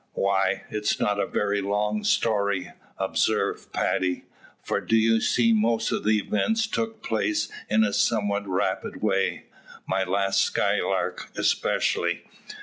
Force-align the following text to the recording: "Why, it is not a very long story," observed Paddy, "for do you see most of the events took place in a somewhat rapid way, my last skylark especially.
"Why, 0.13 0.63
it 0.71 0.85
is 0.85 0.99
not 0.99 1.19
a 1.19 1.27
very 1.27 1.61
long 1.61 2.03
story," 2.03 2.71
observed 2.97 3.71
Paddy, 3.71 4.23
"for 4.63 4.81
do 4.81 4.95
you 4.95 5.21
see 5.21 5.53
most 5.53 5.91
of 5.91 6.03
the 6.05 6.17
events 6.17 6.65
took 6.65 7.03
place 7.03 7.49
in 7.69 7.83
a 7.83 7.93
somewhat 7.93 8.47
rapid 8.47 9.03
way, 9.03 9.45
my 9.87 10.03
last 10.03 10.41
skylark 10.41 11.29
especially. 11.37 12.23